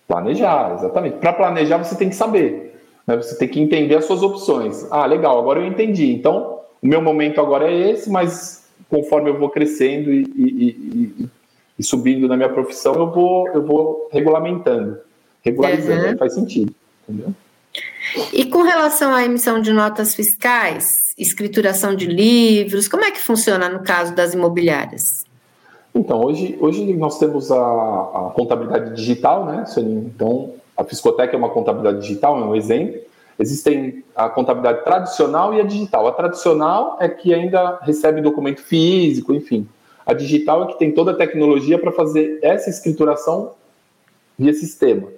[0.07, 1.17] Planejar, exatamente.
[1.17, 2.81] Para planejar, você tem que saber.
[3.07, 3.17] Né?
[3.17, 4.87] Você tem que entender as suas opções.
[4.91, 6.13] Ah, legal, agora eu entendi.
[6.13, 8.56] Então, o meu momento agora é esse, mas
[8.89, 11.29] conforme eu vou crescendo e, e, e,
[11.79, 14.99] e subindo na minha profissão, eu vou, eu vou regulamentando.
[15.43, 16.19] Regularizando, uhum.
[16.19, 16.75] faz sentido.
[17.09, 17.35] Entendeu?
[18.33, 23.69] E com relação à emissão de notas fiscais, escrituração de livros, como é que funciona
[23.69, 25.25] no caso das imobiliárias?
[25.95, 31.49] Então, hoje, hoje nós temos a, a contabilidade digital, né, Então, a Fiscotec é uma
[31.49, 33.01] contabilidade digital, é um exemplo.
[33.39, 36.07] Existem a contabilidade tradicional e a digital.
[36.07, 39.69] A tradicional é que ainda recebe documento físico, enfim.
[40.07, 43.53] A digital é que tem toda a tecnologia para fazer essa escrituração
[44.39, 45.09] via sistema.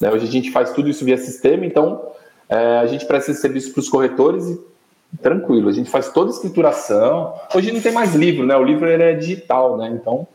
[0.00, 0.10] Né?
[0.10, 2.10] Hoje a gente faz tudo isso via sistema, então
[2.48, 6.30] é, a gente presta esse serviço para os corretores e tranquilo, a gente faz toda
[6.30, 7.34] a escrituração.
[7.54, 8.56] Hoje não tem mais livro, né?
[8.56, 9.88] O livro ele é digital, né?
[9.88, 10.26] Então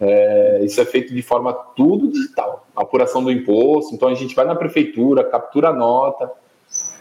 [0.00, 2.66] é, isso é feito de forma tudo digital.
[2.76, 6.30] apuração do imposto, então a gente vai na prefeitura, captura a nota,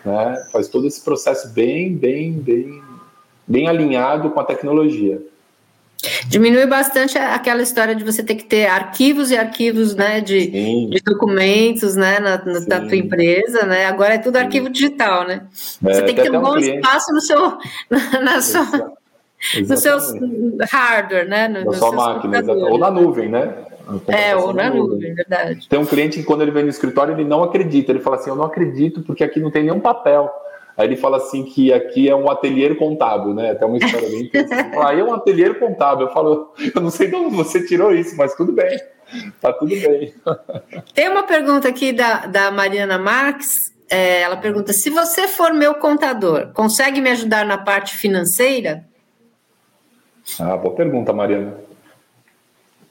[0.08, 0.48] né?
[0.52, 2.82] Faz todo esse processo bem, bem, bem,
[3.46, 5.22] bem alinhado com a tecnologia.
[6.28, 10.48] Diminui bastante aquela história de você ter que ter arquivos e arquivos né, de,
[10.90, 13.88] de documentos né, na, na da tua empresa, né?
[13.88, 14.44] Agora é tudo Sim.
[14.44, 15.48] arquivo digital, né?
[15.86, 17.40] É, você tem que ter um bom um espaço no seu,
[17.90, 18.94] na, na sua,
[19.68, 19.98] no seu
[20.70, 21.48] hardware, né?
[21.48, 23.66] No, na sua máquina, ou na nuvem, né?
[24.08, 25.68] É, ou na nuvem, verdade.
[25.68, 27.92] Tem um cliente que quando ele vem no escritório, ele não acredita.
[27.92, 30.30] Ele fala assim, eu não acredito porque aqui não tem nenhum papel.
[30.78, 33.52] Aí ele fala assim que aqui é um ateliê contábil, né?
[33.52, 34.78] Até uma história bem interessante.
[34.78, 36.06] Aí é um ateliê contábil.
[36.06, 38.80] Eu falo, eu não sei de onde você tirou isso, mas tudo bem.
[39.42, 40.14] Tá tudo bem.
[40.94, 43.74] Tem uma pergunta aqui da, da Mariana Marques.
[43.90, 48.86] É, ela pergunta: se você for meu contador, consegue me ajudar na parte financeira?
[50.40, 51.67] Ah, boa pergunta, Mariana.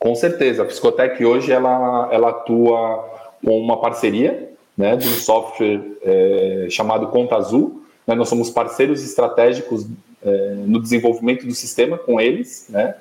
[0.06, 0.62] Com certeza.
[0.62, 3.10] A Psicotec hoje ela, ela atua
[3.44, 7.82] com uma parceria né, de um software é, chamado Conta Azul.
[8.06, 9.84] Né, nós somos parceiros estratégicos
[10.24, 12.94] é, no desenvolvimento do sistema com eles, né,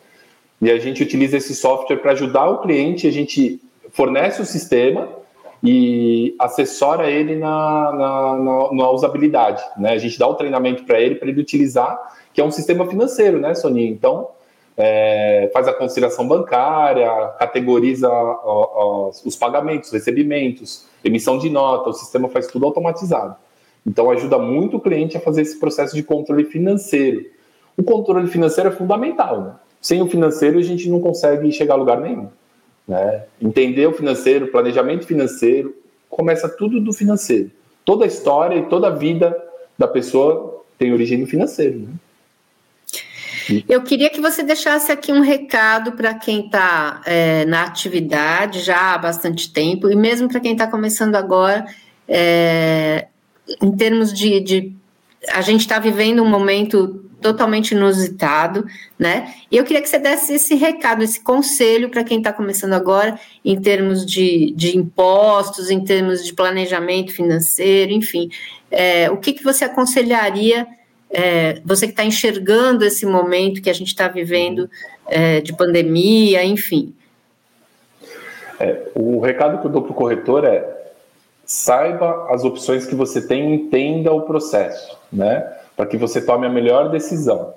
[0.59, 5.07] e a gente utiliza esse software para ajudar o cliente, a gente fornece o sistema
[5.63, 9.61] e assessora ele na, na, na, na usabilidade.
[9.77, 9.91] Né?
[9.91, 13.39] A gente dá o treinamento para ele, para ele utilizar, que é um sistema financeiro,
[13.39, 13.91] né, Soninha?
[13.91, 14.29] Então,
[14.77, 18.09] é, faz a conciliação bancária, categoriza
[19.23, 23.35] os pagamentos, recebimentos, emissão de nota, o sistema faz tudo automatizado.
[23.85, 27.25] Então ajuda muito o cliente a fazer esse processo de controle financeiro.
[27.77, 29.41] O controle financeiro é fundamental.
[29.41, 29.55] Né?
[29.79, 32.29] Sem o financeiro a gente não consegue chegar a lugar nenhum.
[32.87, 33.25] Né?
[33.41, 35.75] Entender o financeiro, planejamento financeiro,
[36.09, 37.51] começa tudo do financeiro.
[37.83, 39.37] Toda a história e toda a vida
[39.77, 41.79] da pessoa tem origem no financeiro.
[41.79, 41.89] Né?
[43.67, 48.93] Eu queria que você deixasse aqui um recado para quem está é, na atividade já
[48.93, 51.65] há bastante tempo, e mesmo para quem está começando agora,
[52.07, 53.07] é,
[53.61, 54.73] em termos de, de
[55.31, 58.65] a gente está vivendo um momento totalmente inusitado,
[58.99, 59.33] né?
[59.49, 63.19] E eu queria que você desse esse recado, esse conselho para quem está começando agora,
[63.43, 68.29] em termos de, de impostos, em termos de planejamento financeiro, enfim.
[68.69, 70.67] É, o que, que você aconselharia
[71.09, 74.69] é, você que está enxergando esse momento que a gente está vivendo
[75.07, 76.93] é, de pandemia, enfim.
[78.59, 80.75] É, o recado que eu dou para o corretor é
[81.45, 85.47] saiba as opções que você tem, entenda o processo, né?
[85.75, 87.53] Para que você tome a melhor decisão,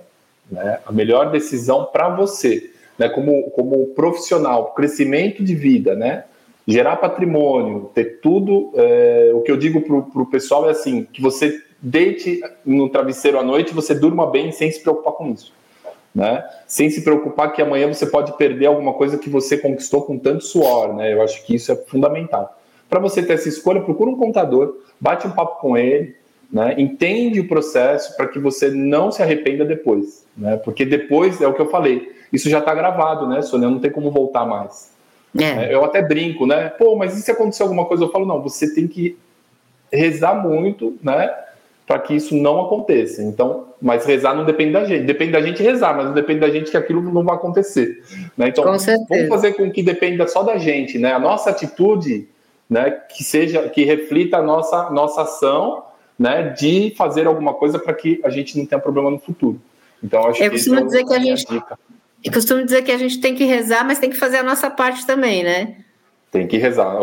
[0.51, 0.81] né?
[0.85, 3.09] A melhor decisão para você, né?
[3.09, 6.25] Como, como profissional, crescimento de vida, né?
[6.67, 8.73] Gerar patrimônio, ter tudo.
[8.75, 13.39] É, o que eu digo para o pessoal é assim: que você deite no travesseiro
[13.39, 15.53] à noite, você durma bem sem se preocupar com isso.
[16.15, 16.45] Né?
[16.67, 20.45] Sem se preocupar que amanhã você pode perder alguma coisa que você conquistou com tanto
[20.45, 21.13] suor, né?
[21.13, 22.59] Eu acho que isso é fundamental.
[22.89, 26.17] Para você ter essa escolha, procura um contador, bate um papo com ele,
[26.51, 26.75] né?
[26.79, 30.57] Entende o processo para que você não se arrependa depois, né?
[30.57, 33.69] Porque depois é o que eu falei, isso já está gravado, né, Sônia?
[33.69, 34.91] Não tem como voltar mais.
[35.39, 35.73] É.
[35.73, 36.71] Eu até brinco, né?
[36.71, 38.05] Pô, mas e se acontecer alguma coisa?
[38.05, 39.17] Eu falo, não, você tem que
[39.93, 41.35] rezar muito, né?
[41.89, 43.23] Para que isso não aconteça.
[43.23, 45.07] Então, mas rezar não depende da gente.
[45.07, 48.05] Depende da gente rezar, mas não depende da gente que aquilo não vai acontecer.
[48.37, 48.49] Né?
[48.49, 48.85] Então, vamos
[49.27, 51.15] fazer com que dependa só da gente, né?
[51.15, 52.29] A nossa atitude,
[52.69, 52.91] né?
[52.91, 55.83] Que seja, que reflita a nossa nossa ação,
[56.19, 56.51] né?
[56.51, 59.59] De fazer alguma coisa para que a gente não tenha problema no futuro.
[60.05, 61.79] Então, acho eu costumo é dizer que a gente dica.
[62.23, 64.69] E costumo dizer que a gente tem que rezar, mas tem que fazer a nossa
[64.69, 65.77] parte também, né?
[66.31, 66.95] Tem que rezar,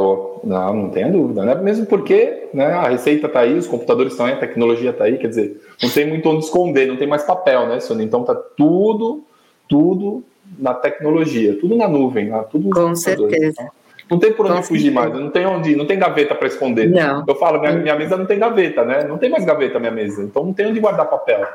[0.43, 1.55] não, não tenha dúvida, né?
[1.55, 5.17] Mesmo porque né, a receita está aí, os computadores estão aí, a tecnologia está aí,
[5.17, 8.03] quer dizer, não tem muito onde esconder, não tem mais papel, né, Sônia?
[8.03, 9.23] Então tá tudo,
[9.67, 10.23] tudo
[10.59, 12.45] na tecnologia, tudo na nuvem, né?
[12.51, 13.55] tudo Com certeza.
[13.61, 13.71] Então,
[14.11, 15.09] não tem por onde Com fugir certeza.
[15.09, 16.91] mais, não tem onde, não tem gaveta para esconder.
[16.91, 17.23] Não.
[17.27, 19.05] Eu falo, minha, minha, mesa não tem gaveta, né?
[19.05, 21.47] Não tem mais gaveta minha mesa, então não tem onde guardar papel.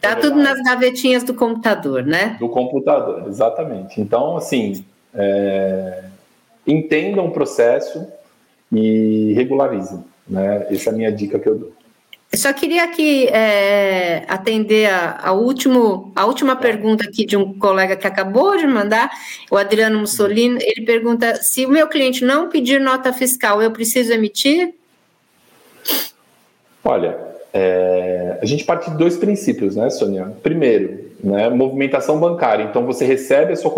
[0.00, 2.36] Tá tudo nas gavetinhas do computador, né?
[2.38, 4.00] Do computador, exatamente.
[4.00, 6.04] Então, assim, é
[6.66, 8.06] entendam o processo
[8.72, 10.04] e regularizem.
[10.28, 10.66] Né?
[10.70, 11.72] Essa é a minha dica que eu dou.
[12.32, 17.58] Eu só queria aqui é, atender a, a, último, a última pergunta aqui de um
[17.58, 19.10] colega que acabou de mandar,
[19.50, 20.58] o Adriano Mussolini.
[20.60, 24.74] Ele pergunta: se o meu cliente não pedir nota fiscal, eu preciso emitir?
[26.84, 27.16] Olha,
[27.54, 30.36] é, a gente parte de dois princípios, né, Sônia?
[30.42, 32.64] Primeiro, né, movimentação bancária.
[32.64, 33.72] Então, você recebe a sua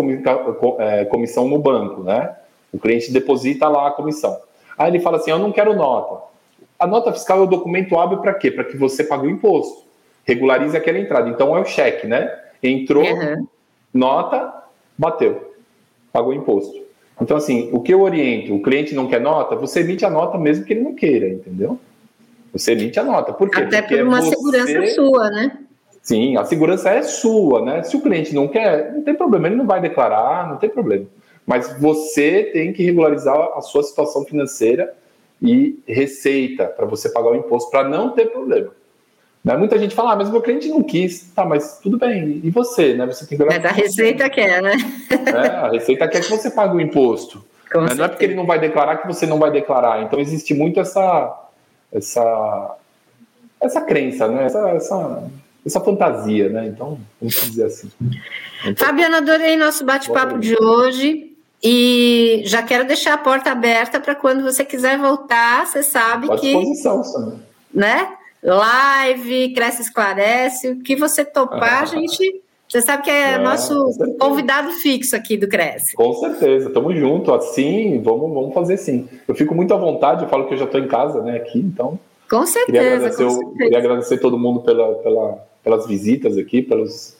[0.79, 2.35] é, comissão no banco, né?
[2.71, 4.37] O cliente deposita lá a comissão.
[4.77, 6.23] Aí ele fala assim: Eu não quero nota.
[6.77, 8.49] A nota fiscal é o documento hábil para quê?
[8.49, 9.83] Para que você pague o imposto.
[10.23, 11.29] Regularize aquela entrada.
[11.29, 12.31] Então é o cheque, né?
[12.61, 13.47] Entrou, uhum.
[13.93, 14.53] nota,
[14.97, 15.53] bateu.
[16.11, 16.89] Pagou o imposto.
[17.21, 20.37] Então, assim, o que eu oriento, o cliente não quer nota, você emite a nota
[20.37, 21.77] mesmo que ele não queira, entendeu?
[22.53, 23.33] Você emite a nota.
[23.33, 23.61] Por quê?
[23.61, 24.29] Até Porque por uma você...
[24.29, 25.57] segurança sua, né?
[26.01, 27.83] Sim, a segurança é sua, né?
[27.83, 31.05] Se o cliente não quer, não tem problema, ele não vai declarar, não tem problema.
[31.49, 34.93] Mas você tem que regularizar a sua situação financeira
[35.41, 38.69] e receita para você pagar o imposto para não ter problema.
[39.43, 39.57] Né?
[39.57, 41.31] Muita gente fala, ah, mas meu cliente não quis.
[41.33, 42.39] Tá, mas tudo bem.
[42.43, 43.03] E você, né?
[43.07, 44.73] Você tem que Mas a receita quer, né?
[45.25, 47.43] É, a receita quer que você pague o imposto.
[47.71, 47.93] Né?
[47.95, 50.01] Não é porque ele não vai declarar que você não vai declarar.
[50.01, 51.49] Então existe muito essa
[51.93, 52.77] essa
[53.61, 54.45] essa crença, né?
[54.45, 55.23] Essa, essa,
[55.63, 56.65] essa fantasia, né?
[56.65, 57.91] Então, vamos dizer assim.
[58.65, 61.28] Então, Fabiana, adorei nosso bate-papo de hoje.
[61.61, 66.41] E já quero deixar a porta aberta para quando você quiser voltar, você sabe Pode
[66.41, 66.55] que.
[66.55, 67.39] Disposição, Sam.
[67.73, 68.13] Né?
[68.41, 71.81] Live, Cresce Esclarece, o que você topar, ah.
[71.81, 72.41] a gente.
[72.67, 75.95] Você sabe que é, é nosso convidado fixo aqui do Cresce.
[75.95, 77.33] Com certeza, tamo junto.
[77.33, 79.09] Assim, vamos, vamos fazer sim.
[79.27, 81.57] Eu fico muito à vontade, eu falo que eu já estou em casa, né, aqui,
[81.59, 81.99] então.
[82.29, 82.77] Com certeza.
[82.77, 83.57] Queria agradecer, com certeza.
[83.57, 87.17] Queria agradecer todo mundo pela, pela, pelas visitas aqui, pelos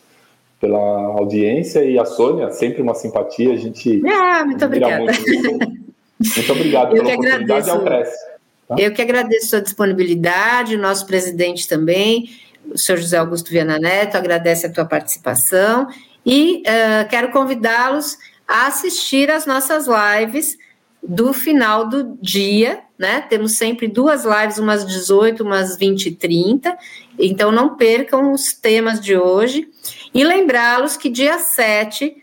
[0.60, 5.06] pela audiência e a Sônia, sempre uma simpatia, a gente ah, muito obrigada.
[5.06, 5.82] Muito,
[6.20, 8.30] muito obrigado pela oportunidade ao Cresce.
[8.68, 8.76] Tá?
[8.78, 12.30] Eu que agradeço a sua disponibilidade, o nosso presidente também,
[12.70, 15.88] o senhor José Augusto Viana Neto, agradece a tua participação
[16.26, 18.18] e uh, quero convidá-los
[18.48, 20.58] a assistir às nossas lives
[21.02, 23.22] do final do dia, né?
[23.22, 26.78] Temos sempre duas lives, umas 18, umas 20 e 30,
[27.18, 29.68] então não percam os temas de hoje.
[30.14, 32.16] E lembrá-los que dia 7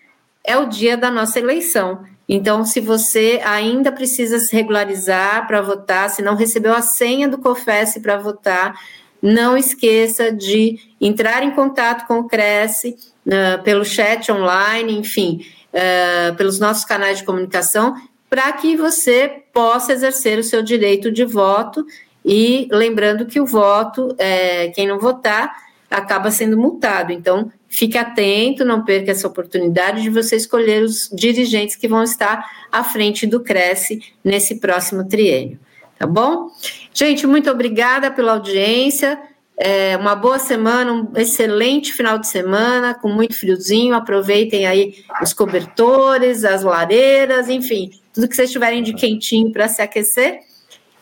[0.45, 2.05] é o dia da nossa eleição.
[2.29, 7.39] Então, se você ainda precisa se regularizar para votar, se não recebeu a senha do
[7.39, 8.75] COFES para votar,
[9.23, 12.97] não esqueça de entrar em contato com o Cresce
[13.27, 17.95] uh, pelo chat online, enfim, uh, pelos nossos canais de comunicação,
[18.29, 21.87] para que você possa exercer o seu direito de voto.
[22.25, 25.55] E lembrando que o voto, é, quem não votar,
[25.89, 27.13] acaba sendo multado.
[27.13, 32.43] Então, fique atento, não perca essa oportunidade de você escolher os dirigentes que vão estar
[32.73, 35.61] à frente do Cresce nesse próximo triênio.
[35.99, 36.49] Tá bom?
[36.95, 39.21] Gente, muito obrigada pela audiência.
[39.59, 43.95] É, uma boa semana, um excelente final de semana, com muito friozinho.
[43.95, 49.83] Aproveitem aí os cobertores, as lareiras, enfim, tudo que vocês tiverem de quentinho para se
[49.83, 50.41] aquecer.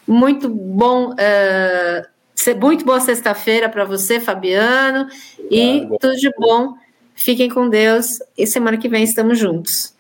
[0.06, 2.13] Muito bom uh,
[2.60, 5.08] muito boa sexta-feira para você, Fabiano.
[5.50, 6.74] E tudo de bom.
[7.14, 8.18] Fiquem com Deus.
[8.36, 9.93] E semana que vem estamos juntos.